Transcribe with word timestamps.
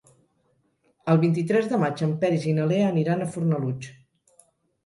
El 1.13 1.19
vint-i-tres 1.25 1.69
de 1.73 1.79
maig 1.83 2.03
en 2.07 2.15
Peris 2.25 2.47
i 2.53 2.57
na 2.61 2.65
Lea 2.73 2.89
aniran 2.95 3.21
a 3.21 3.29
Fornalutx. 3.37 3.93